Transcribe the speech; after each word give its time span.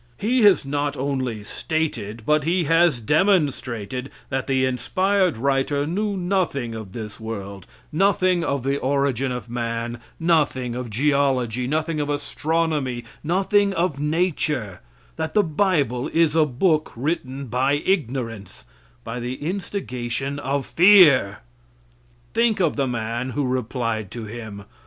He 0.17 0.41
has 0.41 0.65
not 0.65 0.97
only 0.97 1.43
stated, 1.43 2.23
but 2.25 2.43
he 2.43 2.63
has 2.63 2.99
demonstrated, 2.99 4.09
that 4.31 4.47
the 4.47 4.65
inspired 4.65 5.37
writer 5.37 5.85
knew 5.85 6.17
nothing 6.17 6.73
of 6.73 6.93
this 6.93 7.19
world, 7.19 7.67
nothing 7.91 8.43
of 8.43 8.63
the 8.63 8.77
origin 8.79 9.31
of 9.31 9.47
man, 9.47 9.99
nothing 10.19 10.73
of 10.73 10.89
geology, 10.89 11.67
nothing 11.67 11.99
of 11.99 12.09
astronomy, 12.09 13.03
nothing 13.23 13.73
of 13.75 13.99
nature; 13.99 14.79
that 15.17 15.35
the 15.35 15.43
bible 15.43 16.07
is 16.07 16.35
a 16.35 16.47
book 16.47 16.91
written 16.95 17.45
by 17.45 17.73
ignorance 17.73 18.63
by 19.03 19.19
the 19.19 19.35
instigation 19.35 20.39
of 20.39 20.65
fear! 20.65 21.41
Think 22.33 22.59
of 22.59 22.75
the 22.75 22.87
man 22.87 23.29
who 23.37 23.45
replied 23.45 24.09
to 24.13 24.25
him. 24.25 24.63